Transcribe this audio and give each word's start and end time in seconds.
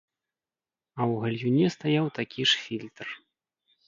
А 0.99 1.05
ў 1.11 1.19
гальюне 1.25 1.67
стаяў 1.75 2.07
такі 2.19 2.41
ж 2.53 2.63
фільтр. 2.63 3.07